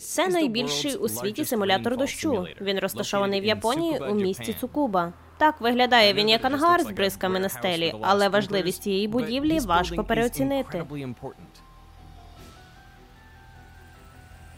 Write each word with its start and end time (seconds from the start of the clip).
Це 0.00 0.28
найбільший 0.28 0.94
у 0.96 1.08
світі 1.08 1.44
симулятор 1.44 1.96
дощу. 1.96 2.46
Він 2.60 2.78
розташований 2.78 3.40
в 3.40 3.44
Японії 3.44 3.98
у 4.10 4.14
місті 4.14 4.54
Цукуба. 4.60 5.12
Так 5.38 5.60
виглядає 5.60 6.12
він 6.12 6.28
як 6.28 6.44
ангар 6.44 6.82
з 6.82 6.90
бризками 6.90 7.40
на 7.40 7.48
стелі, 7.48 7.94
але 8.02 8.28
важливість 8.28 8.82
цієї 8.82 9.08
будівлі 9.08 9.58
важко 9.58 10.04
переоцінити. 10.04 10.86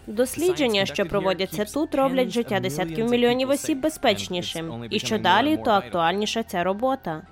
Дослідження, 0.06 0.86
що 0.86 1.06
проводяться 1.06 1.64
тут, 1.64 1.94
роблять 1.94 2.30
життя 2.30 2.60
десятків 2.60 3.10
мільйонів 3.10 3.50
осіб 3.50 3.80
безпечнішим. 3.80 4.84
І 4.90 4.98
що 4.98 5.18
далі, 5.18 5.56
то 5.64 5.70
актуальніша 5.70 6.42
ця 6.42 6.64
робота. 6.64 7.22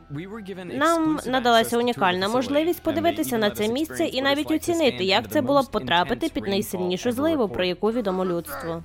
Нам 0.64 1.20
надалася 1.27 1.79
унікальна 1.79 2.29
можливість 2.29 2.83
подивитися 2.83 3.38
на 3.38 3.51
це 3.51 3.69
місце 3.69 4.05
і 4.05 4.23
навіть 4.23 4.51
оцінити, 4.51 5.05
як 5.05 5.30
це 5.30 5.41
було 5.41 5.62
б 5.62 5.70
потрапити 5.70 6.29
під 6.29 6.46
найсильнішу 6.46 7.12
зливу, 7.12 7.48
про 7.48 7.64
яку 7.64 7.91
відомо 7.93 8.25
людству. 8.25 8.82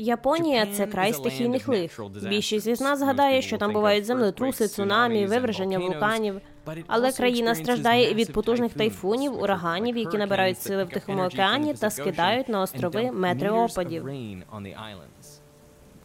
Японія 0.00 0.66
це 0.66 0.86
край 0.86 1.12
стихійних 1.12 1.68
лих. 1.68 2.00
Більшість 2.28 2.66
із 2.66 2.80
нас 2.80 2.98
згадає, 2.98 3.42
що 3.42 3.58
там 3.58 3.72
бувають 3.72 4.04
землетруси, 4.04 4.68
цунамі, 4.68 5.26
виверження 5.26 5.78
вулканів. 5.78 6.40
Але 6.86 7.12
країна 7.12 7.54
страждає 7.54 8.14
від 8.14 8.32
потужних 8.32 8.74
тайфунів, 8.74 9.42
ураганів, 9.42 9.96
які 9.96 10.18
набирають 10.18 10.60
сили 10.60 10.84
в 10.84 10.88
Тихому 10.88 11.22
океані 11.22 11.74
та 11.74 11.90
скидають 11.90 12.48
на 12.48 12.60
острови 12.60 13.10
метри 13.12 13.50
опадів. 13.50 14.08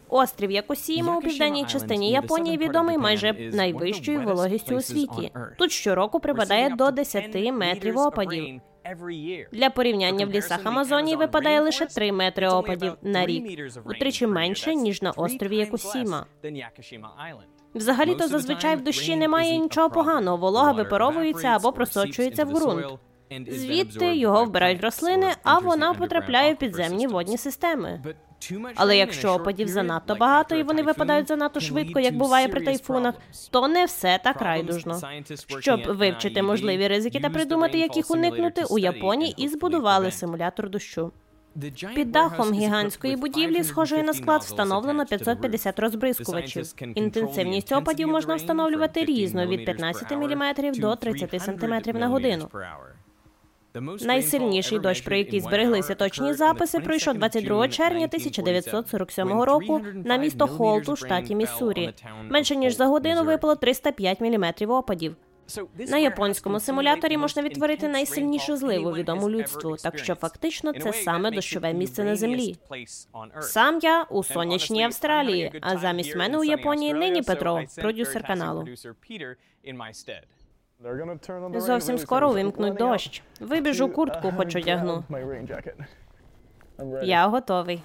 Острів 0.09 0.51
Якосіма 0.51 1.17
у 1.17 1.21
південній 1.21 1.65
частині 1.65 2.11
Японії 2.11 2.57
відомий 2.57 2.97
майже 2.97 3.33
найвищою 3.33 4.21
вологістю 4.21 4.75
у 4.75 4.81
світі. 4.81 5.31
Тут 5.57 5.71
щороку 5.71 6.19
припадає 6.19 6.69
до 6.69 6.91
10 6.91 7.35
метрів 7.53 7.97
опадів. 7.97 8.61
Для 9.51 9.69
порівняння 9.69 10.25
в 10.25 10.29
лісах 10.29 10.59
Амазонії 10.63 11.15
випадає 11.15 11.61
лише 11.61 11.85
3 11.85 12.11
метри 12.11 12.47
опадів 12.49 12.93
на 13.01 13.25
рік, 13.25 13.59
утричі 13.85 14.27
менше 14.27 14.75
ніж 14.75 15.01
на 15.01 15.11
острові 15.11 15.57
Якусіма. 15.57 16.25
Взагалі-то 17.75 18.27
зазвичай 18.27 18.75
в 18.75 18.81
дощі 18.83 19.15
немає 19.15 19.57
нічого 19.57 19.89
поганого. 19.89 20.37
Волога 20.37 20.71
випаровується 20.71 21.47
або 21.47 21.71
просочується 21.71 22.45
в 22.45 22.51
ґрунт. 22.53 22.85
Звідти 23.51 24.15
його 24.15 24.45
вбирають 24.45 24.81
рослини, 24.81 25.27
а 25.43 25.59
вона 25.59 25.93
потрапляє 25.93 26.53
в 26.53 26.57
підземні 26.57 27.07
водні 27.07 27.37
системи. 27.37 28.01
Але 28.75 28.97
якщо 28.97 29.29
опадів 29.29 29.67
занадто 29.67 30.15
багато 30.15 30.55
і 30.55 30.63
вони 30.63 30.83
випадають 30.83 31.27
занадто 31.27 31.59
швидко, 31.59 31.99
як 31.99 32.17
буває 32.17 32.47
при 32.47 32.61
тайфунах, 32.61 33.15
то 33.51 33.67
не 33.67 33.85
все 33.85 34.19
так 34.23 34.41
райдужно. 34.41 34.99
Щоб 35.59 35.81
вивчити 35.87 36.41
можливі 36.41 36.87
ризики 36.87 37.19
та 37.19 37.29
придумати, 37.29 37.79
як 37.79 37.95
їх 37.95 38.11
уникнути, 38.11 38.63
у 38.69 38.79
Японії 38.79 39.33
і 39.37 39.47
збудували 39.47 40.11
симулятор 40.11 40.69
дощу. 40.69 41.11
Під 41.95 42.11
дахом 42.11 42.53
гігантської 42.53 43.15
будівлі, 43.15 43.63
схожої 43.63 44.03
на 44.03 44.13
склад, 44.13 44.41
встановлено 44.41 45.05
550 45.05 45.79
розбризкувачів. 45.79 46.73
Інтенсивність 46.95 47.71
опадів 47.71 48.07
можна 48.07 48.35
встановлювати 48.35 49.05
різно 49.05 49.47
від 49.47 49.65
15 49.65 50.11
мм 50.11 50.71
до 50.73 50.95
30 50.95 51.41
см 51.41 51.97
на 51.97 52.07
годину. 52.07 52.49
Найсильніший 54.01 54.79
дощ, 54.79 55.01
про 55.01 55.15
який 55.15 55.39
збереглися 55.39 55.95
точні 55.95 56.33
записи, 56.33 56.79
пройшов 56.79 57.13
22 57.13 57.67
червня 57.67 58.05
1947 58.05 59.41
року 59.41 59.81
на 59.93 60.17
місто 60.17 60.47
Холту, 60.47 60.95
штаті 60.95 61.35
Міссурі. 61.35 61.93
Менше 62.29 62.55
ніж 62.55 62.75
за 62.75 62.85
годину 62.85 63.23
випало 63.23 63.55
305 63.55 64.21
мм 64.21 64.53
опадів. 64.69 65.15
На 65.77 65.97
японському 65.97 66.59
симуляторі 66.59 67.17
можна 67.17 67.41
відтворити 67.41 67.87
найсильнішу 67.87 68.57
зливу 68.57 68.91
відому 68.91 69.29
людству, 69.29 69.75
так 69.75 69.97
що 69.99 70.15
фактично 70.15 70.73
це 70.73 70.93
саме 70.93 71.31
дощове 71.31 71.73
місце 71.73 72.03
на 72.03 72.15
землі. 72.15 72.55
Сам 73.41 73.79
я 73.83 74.03
у 74.03 74.23
сонячній 74.23 74.83
Австралії, 74.83 75.51
а 75.61 75.77
замість 75.77 76.15
мене 76.15 76.37
у 76.37 76.43
Японії 76.43 76.93
нині 76.93 77.21
Петро, 77.21 77.61
продюсер 77.75 78.27
каналу. 78.27 78.67
Зовсім 81.59 81.97
скоро 81.97 82.29
увімкнуть 82.29 82.73
дощ. 82.73 83.21
Вибіжу 83.39 83.89
куртку, 83.89 84.33
хоч 84.37 84.55
одягну. 84.55 85.03
Я 87.03 87.27
готовий. 87.27 87.81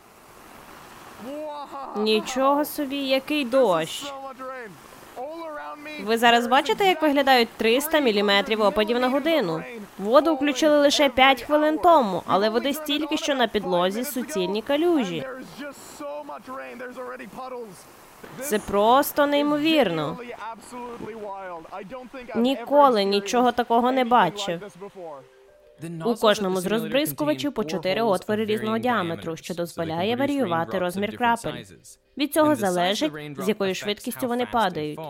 Нічого 1.97 2.65
собі, 2.65 2.97
який 2.97 3.45
дощ. 3.45 4.12
Ви 6.05 6.19
зараз 6.19 6.47
бачите, 6.47 6.87
як 6.87 7.03
виглядають 7.03 7.49
300 7.56 8.00
мм 8.00 8.61
опадів 8.61 9.00
на 9.00 9.09
годину. 9.09 9.62
Воду 9.99 10.34
включили 10.34 10.79
лише 10.79 11.09
5 11.09 11.43
хвилин 11.43 11.79
тому, 11.79 12.23
але 12.27 12.49
води 12.49 12.73
стільки, 12.75 13.17
що 13.17 13.34
на 13.34 13.49
підлозі 13.49 14.05
суцільні 14.05 14.62
калюжі. 14.62 15.27
Це 18.41 18.58
просто 18.58 19.26
неймовірно. 19.26 20.19
Ніколи 22.36 23.04
нічого 23.04 23.53
такого 23.53 23.92
не 23.92 24.04
бачив. 24.04 24.60
У 26.04 26.14
кожному 26.14 26.60
з 26.60 26.66
розбризкувачів 26.66 27.53
по 27.53 27.64
чотири 27.64 28.03
отвори 28.03 28.44
різного 28.44 28.78
діаметру, 28.78 29.36
що 29.36 29.54
дозволяє 29.54 30.16
варіювати 30.16 30.78
розмір 30.78 31.16
крапель. 31.19 31.64
Від 32.19 32.32
цього 32.34 32.54
залежить, 32.54 33.12
з 33.38 33.48
якою 33.48 33.75
швидкістю 33.75 34.28
вони 34.28 34.47
падають. 34.47 35.00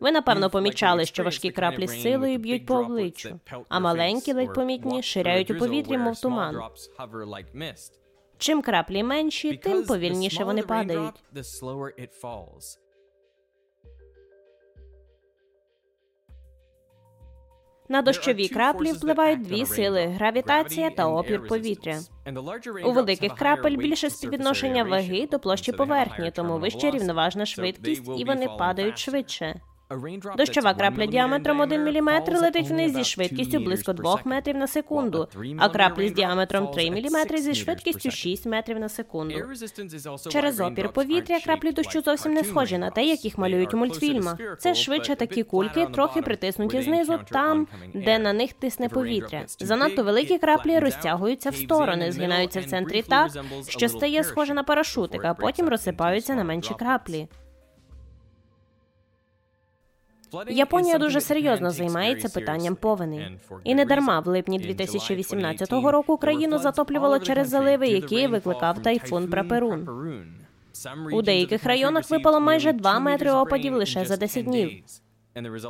Ви 0.00 0.12
напевно 0.12 0.50
помічали, 0.50 1.04
що 1.04 1.24
важкі 1.24 1.50
краплі 1.50 1.86
з 1.86 2.02
силою 2.02 2.38
б'ють 2.38 2.66
по 2.66 2.74
обличчю, 2.74 3.40
а 3.68 3.80
маленькі, 3.80 4.32
ледь 4.32 4.54
помітні, 4.54 5.02
ширяють 5.02 5.50
у 5.50 5.58
повітрі, 5.58 5.98
мов 5.98 6.20
туман. 6.20 6.60
Чим 8.38 8.62
краплі 8.62 9.02
менші, 9.02 9.56
тим 9.56 9.84
повільніше 9.84 10.44
вони 10.44 10.62
падають. 10.62 11.24
На 17.88 18.02
дощові 18.02 18.48
краплі 18.48 18.92
впливають 18.92 19.42
дві 19.42 19.66
сили 19.66 20.06
гравітація 20.06 20.90
та 20.90 21.08
опір 21.08 21.46
повітря. 21.46 22.00
У 22.84 22.92
великих 22.92 23.34
крапель 23.34 23.76
більше 23.76 24.10
співвідношення 24.10 24.84
ваги 24.84 25.26
до 25.26 25.38
площі 25.38 25.72
поверхні, 25.72 26.30
тому 26.30 26.58
вища 26.58 26.90
рівноважна 26.90 27.46
швидкість, 27.46 28.10
і 28.18 28.24
вони 28.24 28.48
падають 28.58 28.98
швидше. 28.98 29.60
Дощова 30.36 30.74
крапля 30.74 31.06
діаметром 31.06 31.60
1 31.60 31.84
мм 31.84 32.10
летить 32.28 32.68
вниз 32.68 32.94
зі 32.94 33.04
швидкістю 33.04 33.58
близько 33.58 33.92
2 33.92 34.20
метрів 34.24 34.56
на 34.56 34.66
секунду, 34.66 35.28
а 35.58 35.68
краплі 35.68 36.08
з 36.08 36.12
діаметром 36.12 36.68
3 36.68 36.90
мм 36.90 37.38
зі 37.38 37.54
швидкістю 37.54 38.10
6 38.10 38.46
метрів 38.46 38.78
на 38.78 38.88
секунду. 38.88 39.34
Через 40.28 40.60
опір 40.60 40.92
повітря 40.92 41.40
краплі 41.40 41.72
дощу 41.72 42.00
зовсім 42.00 42.32
не 42.32 42.44
схожі 42.44 42.78
на 42.78 42.90
те, 42.90 43.04
як 43.04 43.24
їх 43.24 43.38
малюють 43.38 43.74
у 43.74 43.76
мультфільмах. 43.76 44.36
Це 44.58 44.74
швидше 44.74 45.14
такі 45.14 45.42
кульки, 45.42 45.86
трохи 45.86 46.22
притиснуті 46.22 46.82
знизу, 46.82 47.18
там, 47.30 47.66
де 47.94 48.18
на 48.18 48.32
них 48.32 48.52
тисне 48.52 48.88
повітря. 48.88 49.44
Занадто 49.58 50.02
великі 50.04 50.38
краплі 50.38 50.78
розтягуються 50.78 51.50
в 51.50 51.56
сторони, 51.56 52.12
згинаються 52.12 52.60
в 52.60 52.64
центрі 52.64 53.02
так, 53.02 53.30
що 53.68 53.88
стає 53.88 54.24
схоже 54.24 54.54
на 54.54 54.62
парашутик, 54.62 55.24
а 55.24 55.34
потім 55.34 55.68
розсипаються 55.68 56.34
на 56.34 56.44
менші 56.44 56.74
краплі. 56.74 57.28
Японія 60.48 60.98
дуже 60.98 61.20
серйозно 61.20 61.70
займається 61.70 62.28
питанням 62.28 62.76
повеней. 62.76 63.38
І 63.64 63.74
не 63.74 63.84
дарма 63.84 64.20
в 64.20 64.26
липні 64.28 64.58
2018 64.58 65.72
року 65.72 66.16
країну 66.16 66.58
затоплювало 66.58 67.18
через 67.18 67.48
заливи, 67.48 67.88
які 67.88 68.26
викликав 68.26 68.82
тайфун 68.82 69.28
Праперун. 69.28 69.88
У 71.12 71.22
деяких 71.22 71.64
районах 71.64 72.10
випало 72.10 72.40
майже 72.40 72.72
2 72.72 72.98
метри 72.98 73.30
опадів 73.30 73.74
лише 73.74 74.04
за 74.04 74.16
10 74.16 74.44
днів. 74.44 74.70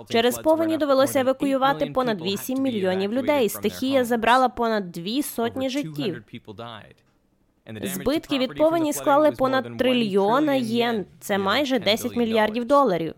Через 0.09 0.38
повені 0.38 0.76
довелося 0.76 1.20
евакуювати 1.20 1.87
понад 1.87 2.20
8 2.22 2.62
мільйонів 2.62 3.12
людей. 3.12 3.48
Стихія 3.48 4.04
забрала 4.04 4.48
понад 4.48 4.93
дві 4.93 5.22
сотні 5.22 5.70
життів. 5.70 6.25
Збитки 7.82 8.38
від 8.38 8.55
повені 8.56 8.93
склали 8.93 9.32
понад 9.32 9.76
трильйона 9.78 10.55
єн. 10.55 11.06
Це 11.20 11.38
майже 11.38 11.78
10 11.78 12.17
мільярдів 12.17 12.64
доларів. 12.64 13.14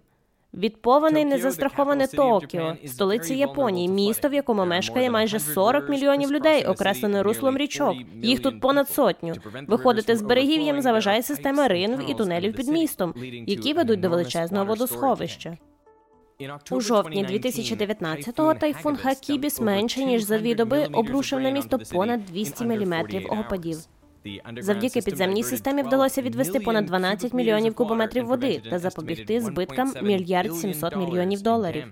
Від 0.57 0.83
повеней 0.83 1.25
не 1.25 1.39
застраховане 1.39 2.07
Токіо, 2.07 2.77
столиця 2.87 3.35
Японії, 3.35 3.89
місто, 3.89 4.29
в 4.29 4.35
якому 4.35 4.65
мешкає 4.67 5.11
майже 5.11 5.41
40 5.41 5.89
мільйонів 5.89 6.33
людей, 6.33 6.65
окреслене 6.65 7.23
руслом 7.23 7.57
річок. 7.57 7.95
Їх 8.23 8.43
тут 8.43 8.61
понад 8.61 8.89
сотню. 8.89 9.35
Виходити 9.69 10.17
з 10.17 10.23
берегів 10.23 10.61
їм 10.61 10.81
заважає 10.81 11.23
система 11.23 11.69
ринв 11.69 12.11
і 12.11 12.15
тунелів 12.15 12.55
під 12.57 12.69
містом, 12.69 13.15
які 13.47 13.73
ведуть 13.73 14.01
до 14.01 14.11
величезного 14.11 14.65
водосховища. 14.65 15.57
У 16.71 16.81
жовтні 16.81 17.27
2019-го 17.27 18.55
тайфун 18.55 18.97
Хакібіс 18.97 19.61
менше 19.61 20.05
ніж 20.05 20.23
за 20.23 20.39
дві 20.39 20.55
доби 20.55 20.89
обрушив 20.93 21.41
на 21.41 21.51
місто 21.51 21.79
понад 21.93 22.25
200 22.25 22.65
міліметрів 22.65 23.27
опадів. 23.31 23.79
Завдяки 24.59 25.01
підземній 25.01 25.43
системі 25.43 25.83
вдалося 25.83 26.23
відвести 26.23 26.61
понад 26.61 26.87
12 26.87 27.35
мільйонів 27.35 27.75
кубометрів 27.75 28.27
води 28.27 28.63
та 28.71 28.79
запобігти 28.79 29.41
збиткам 29.41 29.95
мільярд 30.03 30.57
700 30.57 30.97
мільйонів 30.97 31.43
доларів. 31.43 31.85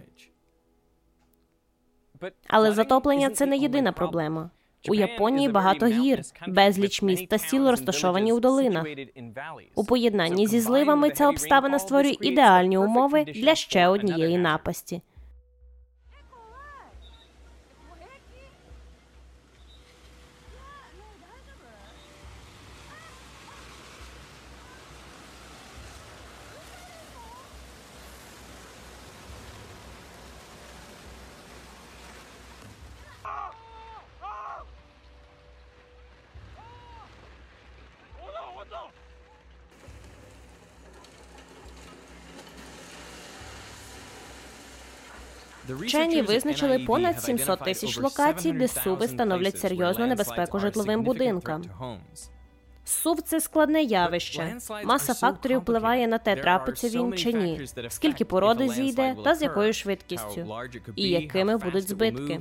Але 2.48 2.72
затоплення 2.72 3.30
це 3.30 3.46
не 3.46 3.56
єдина 3.56 3.92
проблема. 3.92 4.50
У 4.88 4.94
Японії 4.94 5.48
багато 5.48 5.86
гір, 5.86 6.20
безліч 6.48 7.02
міст 7.02 7.28
та 7.28 7.38
сіл 7.38 7.68
розташовані 7.68 8.32
у 8.32 8.40
долинах. 8.40 8.86
У 9.74 9.84
поєднанні 9.84 10.46
зі 10.46 10.60
зливами 10.60 11.10
ця 11.10 11.28
обставина 11.28 11.78
створює 11.78 12.16
ідеальні 12.20 12.78
умови 12.78 13.24
для 13.24 13.54
ще 13.54 13.88
однієї 13.88 14.38
напасті. 14.38 15.02
Вчені 45.68 46.22
визначили 46.22 46.78
понад 46.78 47.22
700 47.22 47.60
тисяч 47.60 47.98
локацій, 47.98 48.52
де 48.52 48.68
суви 48.68 49.08
становлять 49.08 49.58
серйозну 49.58 50.06
небезпеку 50.06 50.58
житловим 50.58 51.02
будинкам. 51.02 51.62
Сув 52.86 53.22
це 53.22 53.40
складне 53.40 53.82
явище. 53.82 54.56
Маса 54.84 55.14
факторів 55.14 55.58
впливає 55.58 56.06
на 56.08 56.18
те, 56.18 56.36
трапиться 56.36 56.88
він 56.88 57.12
чи 57.14 57.32
ні, 57.32 57.66
скільки 57.88 58.24
породи 58.24 58.68
зійде, 58.68 59.16
та 59.24 59.34
з 59.34 59.42
якою 59.42 59.72
швидкістю, 59.72 60.46
і 60.96 61.08
якими 61.08 61.56
будуть 61.56 61.88
збитки. 61.88 62.40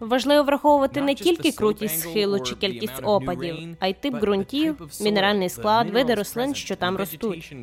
Важливо 0.00 0.42
враховувати 0.42 1.00
не 1.00 1.14
тільки 1.14 1.52
крутість 1.52 2.00
схилу 2.00 2.40
чи 2.40 2.54
кількість 2.54 3.00
опадів, 3.02 3.76
а 3.80 3.86
й 3.86 3.92
тип 3.94 4.14
ґрунтів, 4.14 4.88
мінеральний 5.00 5.48
склад, 5.48 5.90
види 5.90 6.14
рослин, 6.14 6.54
що 6.54 6.76
там 6.76 6.96
ростуть. 6.96 7.54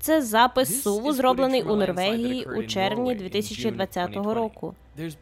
Це 0.00 0.22
запис 0.22 0.82
суву, 0.82 1.12
зроблений 1.12 1.62
у 1.62 1.76
Норвегії 1.76 2.44
у 2.44 2.62
червні 2.62 3.14
2020 3.14 4.16
року. 4.16 4.74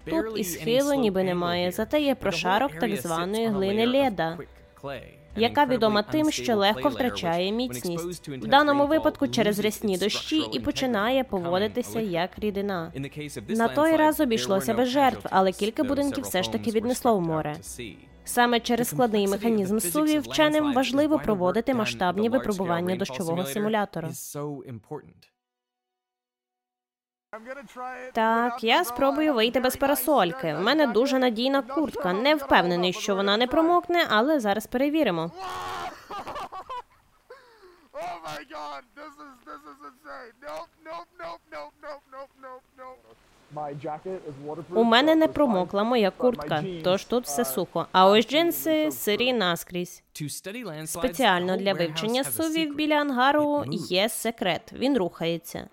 Тут 0.04 0.38
і 0.38 0.44
схилу 0.44 0.94
ніби 0.94 1.22
немає, 1.24 1.70
зате 1.72 2.00
є 2.00 2.14
прошарок 2.14 2.72
так 2.80 2.96
званої 2.96 3.46
глини 3.46 3.86
леда, 3.86 4.38
яка 5.36 5.64
відома 5.66 6.02
тим, 6.02 6.30
що 6.30 6.56
легко 6.56 6.88
втрачає 6.88 7.52
міцність 7.52 8.28
в 8.28 8.46
даному 8.46 8.86
випадку 8.86 9.28
через 9.28 9.58
рясні 9.58 9.98
дощі 9.98 10.42
і 10.52 10.60
починає 10.60 11.24
поводитися 11.24 12.00
як 12.00 12.30
рідина. 12.38 12.92
На 13.48 13.68
той 13.68 13.96
раз 13.96 14.20
обійшлося 14.20 14.74
без 14.74 14.88
жертв, 14.88 15.26
але 15.30 15.52
кілька 15.52 15.84
будинків 15.84 16.24
все 16.24 16.42
ж 16.42 16.52
таки 16.52 16.70
віднесло 16.70 17.16
в 17.16 17.20
море. 17.20 17.56
Саме 18.24 18.60
через 18.60 18.88
складний 18.88 19.28
механізм 19.28 19.78
сувів 19.78 20.22
вченим 20.22 20.72
важливо 20.72 21.18
проводити 21.18 21.74
масштабні 21.74 22.28
випробування 22.28 22.96
дощового 22.96 23.44
симулятора. 23.44 24.10
Так, 28.12 28.64
я 28.64 28.84
спробую 28.84 29.34
вийти 29.34 29.60
без 29.60 29.76
парасольки. 29.76 30.54
У 30.54 30.60
мене 30.60 30.86
дуже 30.86 31.18
надійна 31.18 31.62
куртка. 31.62 32.12
Не 32.12 32.34
впевнений, 32.34 32.92
що 32.92 33.16
вона 33.16 33.36
не 33.36 33.46
промокне, 33.46 34.06
але 34.10 34.40
зараз 34.40 34.66
перевіримо. 34.66 35.30
У 44.74 44.84
мене 44.84 45.14
не 45.14 45.28
промокла 45.28 45.84
моя 45.84 46.10
куртка, 46.10 46.64
тож 46.84 47.04
тут 47.04 47.24
все 47.24 47.44
сухо. 47.44 47.86
А 47.92 48.06
ось 48.08 48.26
джинси 48.28 48.90
сирі 48.90 49.32
наскрізь. 49.32 50.02
Спеціально 50.86 51.56
для 51.56 51.72
вивчення 51.72 52.24
сувів 52.24 52.74
біля 52.76 52.94
ангару 52.94 53.64
є 53.70 54.08
секрет. 54.08 54.72
Він 54.72 54.98
рухається. 54.98 55.68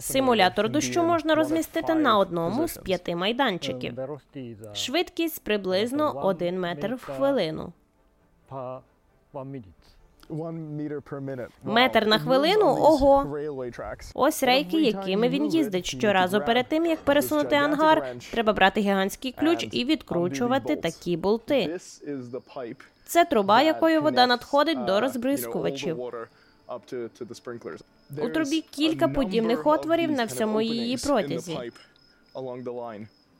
Симулятор 0.00 0.68
дощу 0.68 1.02
можна 1.02 1.34
розмістити 1.34 1.94
на 1.94 2.18
одному 2.18 2.68
з 2.68 2.76
п'яти 2.76 3.16
майданчиків. 3.16 3.94
Швидкість 4.74 5.44
приблизно 5.44 6.12
один 6.24 6.60
метр 6.60 6.94
в 6.94 7.04
хвилину. 7.04 7.72
Метр 11.64 12.06
на 12.06 12.18
хвилину 12.18 12.66
ого. 12.66 13.24
Ось 14.14 14.42
рейки, 14.42 14.82
якими 14.82 15.28
він 15.28 15.46
їздить. 15.46 15.86
Щоразу 15.86 16.40
перед 16.40 16.68
тим 16.68 16.86
як 16.86 16.98
пересунути 17.00 17.56
ангар, 17.56 18.06
треба 18.30 18.52
брати 18.52 18.80
гігантський 18.80 19.32
ключ 19.32 19.68
і 19.72 19.84
відкручувати 19.84 20.76
такі 20.76 21.16
болти. 21.16 21.78
Це 23.06 23.24
труба, 23.24 23.62
якою 23.62 24.02
вода 24.02 24.26
надходить 24.26 24.84
до 24.84 25.00
розбризкувачів. 25.00 25.96
У 28.18 28.28
трубі 28.28 28.60
кілька 28.70 29.08
подібних 29.08 29.66
отворів 29.66 30.10
на 30.12 30.24
всьому 30.24 30.60
її 30.60 30.96
протязі. 30.96 31.58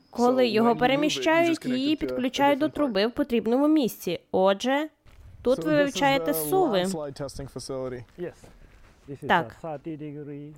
Коли 0.09 0.47
його 0.47 0.75
переміщають, 0.75 1.65
її 1.65 1.95
підключають 1.95 2.59
до 2.59 2.69
труби 2.69 3.07
в 3.07 3.11
потрібному 3.11 3.67
місці. 3.67 4.19
Отже, 4.31 4.89
тут 5.43 5.59
ви 5.65 5.71
вивчаєте 5.75 6.33
суви. 6.33 6.85
Так. 9.27 9.55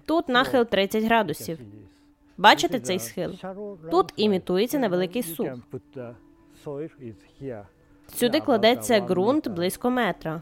Тут 0.05 0.29
нахил 0.29 0.65
30 0.65 1.03
градусів. 1.03 1.59
Бачите 2.37 2.79
цей 2.79 2.99
схил? 2.99 3.31
Тут 3.91 4.13
імітується 4.15 4.79
невеликий 4.79 5.23
сув. 5.23 5.49
Сюди 8.15 8.39
кладеться 8.39 9.01
ґрунт 9.01 9.47
близько 9.47 9.89
метра. 9.89 10.41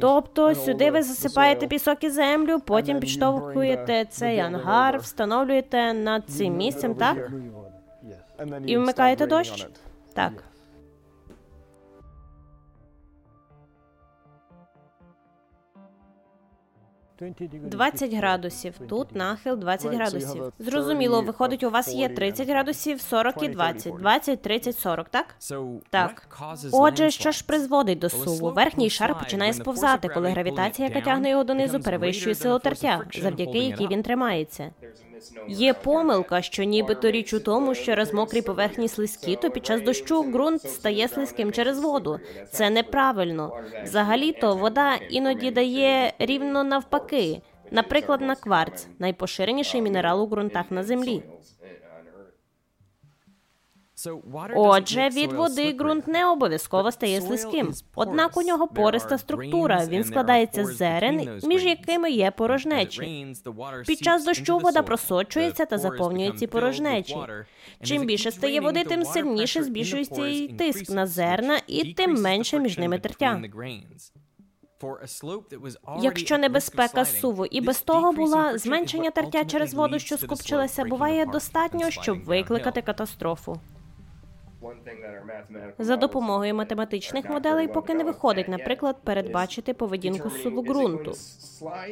Тобто 0.00 0.54
сюди 0.54 0.90
ви 0.90 1.02
засипаєте 1.02 1.66
пісок 1.66 2.04
і 2.04 2.10
землю, 2.10 2.60
потім 2.60 3.00
підштовхуєте 3.00 4.04
цей 4.04 4.38
ангар, 4.38 4.98
встановлюєте 4.98 5.92
над 5.92 6.26
цим 6.28 6.56
місцем, 6.56 6.94
так? 6.94 7.30
І 8.66 8.76
вмикаєте 8.78 9.26
дощ? 9.26 9.68
Так. 10.14 10.44
20 17.20 18.14
градусів. 18.14 18.74
Тут 18.88 19.14
нахил 19.14 19.56
20 19.56 19.94
градусів. 19.94 20.52
Зрозуміло, 20.58 21.22
виходить, 21.22 21.62
у 21.62 21.70
вас 21.70 21.94
є 21.94 22.08
30 22.08 22.48
градусів, 22.48 23.00
40 23.00 23.42
і 23.42 23.48
20. 23.48 23.94
20, 23.96 24.42
30, 24.42 24.78
40, 24.78 25.08
так? 25.08 25.34
Так. 25.90 26.26
Отже, 26.72 27.10
що 27.10 27.30
ж 27.30 27.44
призводить 27.46 27.98
до 27.98 28.10
суву? 28.10 28.50
Верхній 28.50 28.90
шар 28.90 29.18
починає 29.18 29.52
сповзати, 29.52 30.08
коли 30.08 30.28
гравітація, 30.30 30.88
яка 30.88 31.00
тягне 31.00 31.30
його 31.30 31.44
донизу, 31.44 31.80
перевищує 31.80 32.34
силу 32.34 32.58
тертя, 32.58 33.00
завдяки 33.22 33.58
якій 33.58 33.88
він 33.88 34.02
тримається. 34.02 34.70
Є 35.48 35.74
помилка, 35.74 36.42
що 36.42 36.64
нібито 36.64 37.10
річ 37.10 37.32
у 37.34 37.40
тому, 37.40 37.74
що 37.74 37.94
раз 37.94 38.14
мокрі 38.14 38.42
поверхні 38.42 38.88
слизькі, 38.88 39.36
то 39.36 39.50
під 39.50 39.66
час 39.66 39.82
дощу 39.82 40.22
ґрунт 40.22 40.62
стає 40.62 41.08
слизьким 41.08 41.52
через 41.52 41.80
воду. 41.80 42.20
Це 42.50 42.70
неправильно. 42.70 43.52
Взагалі-то 43.84 44.56
вода 44.56 44.94
іноді 45.10 45.50
дає 45.50 46.12
рівно 46.18 46.64
навпаки. 46.64 47.40
Наприклад, 47.70 48.20
на 48.20 48.36
кварц 48.36 48.86
найпоширеніший 48.98 49.82
мінерал 49.82 50.22
у 50.22 50.26
ґрунтах 50.26 50.70
на 50.70 50.82
землі. 50.82 51.22
Отже, 54.56 55.08
від 55.08 55.32
води 55.32 55.72
ґрунт 55.72 56.08
не 56.08 56.26
обов'язково 56.30 56.92
стає 56.92 57.20
слизьким. 57.20 57.72
Однак 57.94 58.36
у 58.36 58.42
нього 58.42 58.68
пориста 58.68 59.18
структура. 59.18 59.84
Він 59.86 60.04
складається 60.04 60.64
з 60.64 60.76
зерен, 60.76 61.40
між 61.44 61.64
якими 61.64 62.10
є 62.10 62.30
порожнечі. 62.30 63.26
Під 63.86 63.98
час 63.98 64.24
дощу 64.24 64.58
вода 64.58 64.82
просочується 64.82 65.66
та 65.66 65.78
заповнює 65.78 66.32
ці 66.32 66.46
порожнечі. 66.46 67.16
Чим 67.82 68.04
більше 68.06 68.30
стає 68.30 68.60
води, 68.60 68.84
тим 68.84 69.04
сильніше 69.04 69.62
збільшується 69.62 70.26
і 70.26 70.48
тиск 70.48 70.90
на 70.90 71.06
зерна, 71.06 71.60
і 71.66 71.92
тим 71.94 72.14
менше 72.22 72.58
між 72.58 72.78
ними 72.78 72.98
тертя. 72.98 73.42
Якщо 76.02 76.38
небезпека 76.38 77.04
суву 77.04 77.46
і 77.46 77.60
без 77.60 77.80
того 77.80 78.12
була, 78.12 78.58
зменшення 78.58 79.10
тертя 79.10 79.44
через 79.44 79.74
воду, 79.74 79.98
що 79.98 80.18
скупчилася, 80.18 80.84
буває 80.84 81.26
достатньо, 81.26 81.90
щоб 81.90 82.24
викликати 82.24 82.82
катастрофу. 82.82 83.60
За 85.78 85.96
допомогою 85.96 86.54
математичних 86.54 87.28
моделей 87.30 87.68
поки 87.68 87.94
не 87.94 88.04
виходить, 88.04 88.48
наприклад, 88.48 88.96
передбачити 89.04 89.74
поведінку 89.74 90.30
суву 90.30 90.62
ґрунту. 90.62 91.12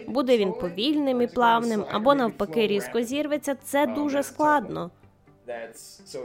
Буде 0.08 0.38
він 0.38 0.52
повільним 0.52 1.22
і 1.22 1.26
плавним, 1.26 1.84
або 1.90 2.14
навпаки 2.14 2.66
різко 2.66 3.02
зірветься. 3.02 3.54
Це 3.54 3.86
дуже 3.86 4.22
складно. 4.22 4.90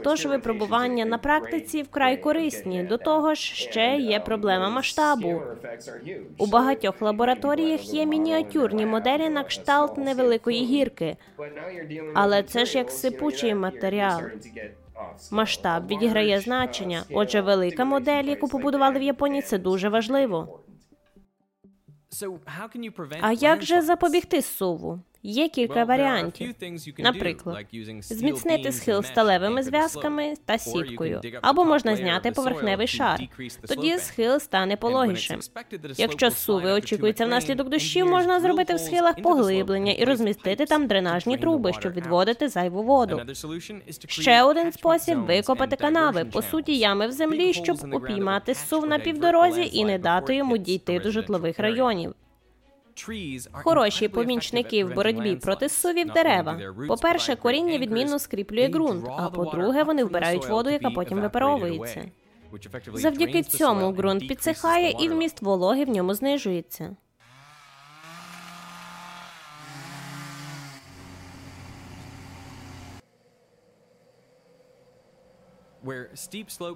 Тож 0.04 0.26
випробування 0.26 1.04
на 1.04 1.18
практиці 1.18 1.82
вкрай 1.82 2.16
корисні. 2.16 2.82
До 2.82 2.98
того 2.98 3.34
ж, 3.34 3.40
ще 3.54 3.96
є 3.96 4.20
проблема 4.20 4.70
масштабу. 4.70 5.42
У 6.38 6.46
багатьох 6.46 7.02
лабораторіях 7.02 7.94
є 7.94 8.06
мініатюрні 8.06 8.86
моделі 8.86 9.28
на 9.28 9.44
кшталт 9.44 9.98
невеликої 9.98 10.64
гірки, 10.64 11.16
але 12.14 12.42
це 12.42 12.64
ж 12.64 12.78
як 12.78 12.90
сипучий 12.90 13.54
матеріал. 13.54 14.20
Масштаб 15.30 15.86
відіграє 15.86 16.40
значення. 16.40 17.02
Отже, 17.10 17.40
велика 17.40 17.84
модель, 17.84 18.24
яку 18.24 18.48
побудували 18.48 18.98
в 18.98 19.02
Японії, 19.02 19.42
це 19.42 19.58
дуже 19.58 19.88
важливо. 19.88 20.60
А 23.20 23.32
як 23.32 23.62
же 23.62 23.82
запобігти 23.82 24.42
суву? 24.42 25.00
Є 25.22 25.48
кілька 25.48 25.84
варіантів. 25.84 26.54
Наприклад, 26.98 27.66
зміцнити 28.00 28.72
схил 28.72 29.02
сталевими 29.02 29.62
зв'язками 29.62 30.34
та 30.44 30.58
сіткою, 30.58 31.20
або 31.42 31.64
можна 31.64 31.96
зняти 31.96 32.30
поверхневий 32.30 32.86
шар. 32.86 33.20
Тоді 33.68 33.98
схил 33.98 34.38
стане 34.38 34.76
пологішим. 34.76 35.40
Якщо 35.96 36.30
суви 36.30 36.72
очікуються 36.72 37.26
внаслідок 37.26 37.68
дощів, 37.68 38.06
можна 38.06 38.40
зробити 38.40 38.74
в 38.74 38.80
схилах 38.80 39.22
поглиблення 39.22 39.92
і 39.92 40.04
розмістити 40.04 40.66
там 40.66 40.86
дренажні 40.86 41.38
труби, 41.38 41.72
щоб 41.72 41.92
відводити 41.92 42.48
зайву 42.48 42.82
воду. 42.82 43.22
Ще 44.08 44.42
один 44.42 44.72
спосіб 44.72 45.18
викопати 45.18 45.76
канави, 45.76 46.24
по 46.24 46.42
суті, 46.42 46.78
ями 46.78 47.06
в 47.06 47.12
землі, 47.12 47.52
щоб 47.52 47.76
упіймати 47.92 48.54
сув 48.54 48.86
на 48.86 48.98
півдорозі 48.98 49.70
і 49.72 49.84
не 49.84 49.98
дати 49.98 50.36
йому 50.36 50.58
дійти 50.58 51.00
до 51.00 51.10
житлових 51.10 51.58
районів. 51.58 52.14
Хороші 53.52 54.08
помічники 54.08 54.84
в 54.84 54.94
боротьбі 54.94 55.36
проти 55.36 55.68
сувів 55.68 56.12
дерева. 56.12 56.60
По-перше, 56.88 57.36
коріння 57.36 57.78
відмінно 57.78 58.18
скріплює 58.18 58.68
ґрунт, 58.68 59.06
а 59.16 59.30
по-друге, 59.30 59.82
вони 59.82 60.04
вбирають 60.04 60.48
воду, 60.48 60.70
яка 60.70 60.90
потім 60.90 61.20
випаровується. 61.20 62.10
Завдяки 62.94 63.42
цьому 63.42 63.92
ґрунт 63.92 64.28
підсихає 64.28 64.94
і 65.00 65.08
вміст 65.08 65.42
вологи 65.42 65.84
в 65.84 65.88
ньому 65.88 66.14
знижується. 66.14 66.96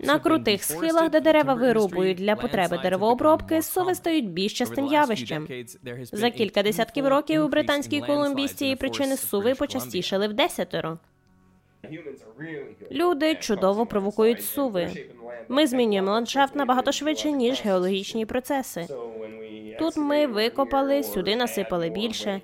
На 0.00 0.18
крутих 0.18 0.64
схилах, 0.64 1.10
де 1.10 1.20
дерева 1.20 1.54
вирубують 1.54 2.18
для 2.18 2.36
потреби 2.36 2.78
деревообробки, 2.82 3.62
сови 3.62 3.94
стають 3.94 4.30
більш 4.30 4.52
частим 4.52 4.86
явищем. 4.86 5.48
За 6.12 6.30
кілька 6.30 6.62
десятків 6.62 7.08
років 7.08 7.44
у 7.44 7.48
британській 7.48 8.00
Колумбії 8.00 8.48
з 8.48 8.54
цієї 8.54 8.76
причини 8.76 9.16
суви 9.16 9.54
почастішали 9.54 10.28
в 10.28 10.32
десятеро. 10.32 10.98
Люди 12.90 13.34
чудово 13.34 13.86
провокують 13.86 14.44
суви. 14.44 14.90
Ми 15.48 15.66
змінюємо 15.66 16.10
ландшафт 16.10 16.56
набагато 16.56 16.92
швидше 16.92 17.32
ніж 17.32 17.62
геологічні 17.62 18.26
процеси. 18.26 18.86
Тут 19.78 19.96
ми 19.96 20.26
викопали, 20.26 21.02
сюди 21.02 21.36
насипали 21.36 21.90
більше. 21.90 22.40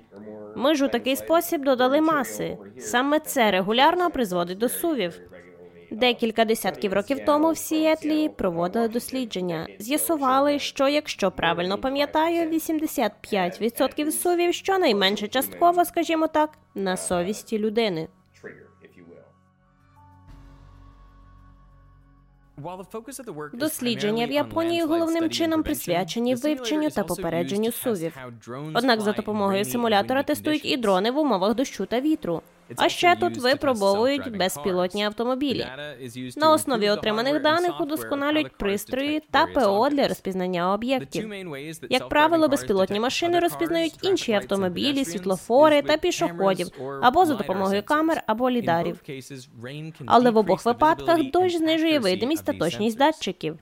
Ми 0.55 0.75
ж 0.75 0.85
у 0.85 0.87
такий 0.87 1.15
спосіб 1.15 1.63
додали 1.63 2.01
маси. 2.01 2.57
Саме 2.79 3.19
це 3.19 3.51
регулярно 3.51 4.11
призводить 4.11 4.57
до 4.57 4.69
сувів. 4.69 5.21
Декілька 5.91 6.45
десятків 6.45 6.93
років 6.93 7.25
тому 7.25 7.51
в 7.51 7.57
Сіетлі 7.57 8.29
проводили 8.29 8.87
дослідження. 8.87 9.67
З'ясували, 9.79 10.59
що 10.59 10.87
якщо 10.87 11.31
правильно 11.31 11.77
пам'ятаю, 11.77 12.49
85% 12.49 14.11
сувів 14.11 14.53
щонайменше 14.53 15.27
частково, 15.27 15.85
скажімо 15.85 16.27
так, 16.27 16.57
на 16.75 16.97
совісті 16.97 17.59
людини. 17.59 18.07
Дослідження 23.53 24.27
в 24.27 24.31
Японії 24.31 24.83
головним 24.83 25.29
чином 25.29 25.63
присвячені 25.63 26.35
вивченню 26.35 26.89
та 26.89 27.03
попередженню 27.03 27.71
сувів. 27.71 28.17
Однак 28.73 29.01
за 29.01 29.11
допомогою 29.11 29.65
симулятора 29.65 30.23
тестують 30.23 30.65
і 30.65 30.77
дрони 30.77 31.11
в 31.11 31.17
умовах 31.17 31.55
дощу 31.55 31.85
та 31.85 31.99
вітру. 32.01 32.41
А 32.77 32.89
ще 32.89 33.15
тут 33.15 33.37
випробовують 33.37 34.37
безпілотні 34.37 35.03
автомобілі. 35.03 35.65
На 36.37 36.51
основі 36.51 36.89
отриманих 36.89 37.41
даних 37.41 37.81
удосконалюють 37.81 38.57
пристрої 38.57 39.21
та 39.31 39.45
ПО 39.45 39.89
для 39.89 40.07
розпізнання 40.07 40.73
об'єктів. 40.73 41.33
Як 41.89 42.09
правило, 42.09 42.47
безпілотні 42.47 42.99
машини 42.99 43.39
розпізнають 43.39 43.93
інші 44.01 44.31
автомобілі, 44.31 45.05
світлофори 45.05 45.81
та 45.81 45.97
пішоходів 45.97 46.67
або 47.01 47.25
за 47.25 47.35
допомогою 47.35 47.83
камер 47.83 48.23
або 48.27 48.49
лідарів. 48.51 49.03
Але 50.05 50.31
в 50.31 50.37
обох 50.37 50.65
випадках 50.65 51.31
дощ 51.31 51.55
знижує 51.57 51.99
видимість 51.99 52.45
та 52.45 52.53
точність 52.53 52.97
датчиків. 52.97 53.57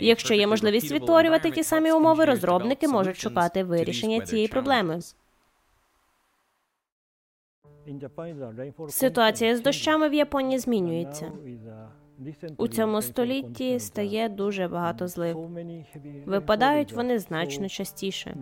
Якщо 0.00 0.34
є 0.34 0.46
можливість 0.46 0.92
відтворювати 0.92 1.50
ті 1.50 1.64
самі 1.64 1.92
умови, 1.92 2.24
розробники 2.24 2.88
можуть 2.88 3.20
шукати 3.20 3.64
вирішення 3.64 4.20
цієї 4.20 4.48
проблеми. 4.48 5.00
Ситуація 8.88 9.56
з 9.56 9.62
дощами 9.62 10.08
в 10.08 10.14
Японії 10.14 10.58
змінюється. 10.58 11.32
У 12.56 12.68
цьому 12.68 13.02
столітті 13.02 13.80
стає 13.80 14.28
дуже 14.28 14.68
багато 14.68 15.08
злив. 15.08 15.50
Випадають 16.26 16.92
вони 16.92 17.18
значно 17.18 17.68
частіше. 17.68 18.36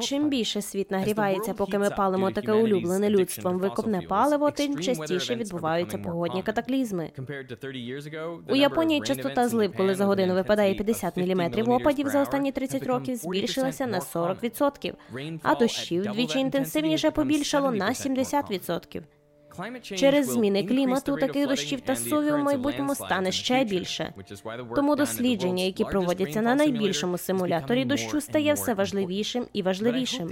Чим 0.00 0.28
більше 0.28 0.62
світ 0.62 0.90
нагрівається, 0.90 1.54
поки 1.54 1.78
ми 1.78 1.90
палимо 1.90 2.30
таке 2.30 2.52
улюблене 2.52 3.10
людством 3.10 3.58
викопне 3.58 4.02
паливо, 4.02 4.50
тим 4.50 4.78
частіше 4.78 5.34
відбуваються 5.34 5.98
погодні 5.98 6.42
катаклізми. 6.42 7.10
У 8.48 8.56
Японії 8.56 9.00
частота 9.00 9.48
злив, 9.48 9.72
коли 9.76 9.94
за 9.94 10.04
годину 10.04 10.34
випадає 10.34 10.74
50 10.74 11.16
мм 11.16 11.70
опадів 11.70 12.08
за 12.08 12.22
останні 12.22 12.52
30 12.52 12.86
років, 12.86 13.16
збільшилася 13.16 13.86
на 13.86 13.98
40%, 13.98 14.94
а 15.42 15.54
дощів 15.54 16.02
двічі 16.02 16.38
інтенсивніше 16.38 17.10
побільшало 17.10 17.70
на 17.70 17.88
70%. 17.88 19.02
Через 19.82 20.32
зміни 20.32 20.64
клімату 20.64 21.16
таких 21.16 21.48
дощів 21.48 21.80
та 21.80 21.96
сувів 21.96 22.34
в 22.34 22.38
майбутньому 22.38 22.94
стане 22.94 23.32
ще 23.32 23.64
більше. 23.64 24.12
Тому 24.76 24.96
дослідження, 24.96 25.64
які 25.64 25.84
проводяться 25.84 26.42
на 26.42 26.54
найбільшому 26.54 27.18
симуляторі 27.18 27.84
дощу, 27.84 28.20
стає 28.20 28.54
все 28.54 28.74
важливішим 28.74 29.46
і 29.52 29.62
важливішим. 29.62 30.30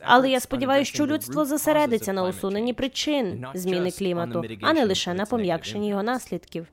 Але 0.00 0.30
я 0.30 0.40
сподіваюся, 0.40 0.92
що 0.92 1.06
людство 1.06 1.44
зосередиться 1.44 2.12
на 2.12 2.28
усуненні 2.28 2.72
причин 2.72 3.46
зміни 3.54 3.90
клімату, 3.90 4.44
а 4.60 4.72
не 4.72 4.84
лише 4.84 5.14
на 5.14 5.26
пом'якшенні 5.26 5.88
його 5.88 6.02
наслідків. 6.02 6.66